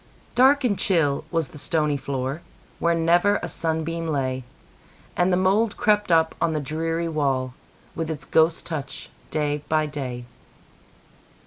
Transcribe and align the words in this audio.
Dark 0.33 0.63
and 0.63 0.79
chill 0.79 1.25
was 1.29 1.49
the 1.49 1.59
stony 1.59 1.95
floor, 1.95 2.41
Where 2.79 2.95
never 2.95 3.37
a 3.43 3.47
sunbeam 3.47 4.07
lay, 4.07 4.43
And 5.15 5.31
the 5.31 5.37
mould 5.37 5.77
crept 5.77 6.11
up 6.11 6.33
on 6.41 6.53
the 6.53 6.59
dreary 6.59 7.07
wall, 7.07 7.53
With 7.93 8.09
its 8.09 8.25
ghost 8.25 8.65
touch, 8.65 9.09
day 9.29 9.61
by 9.69 9.85
day. 9.85 10.25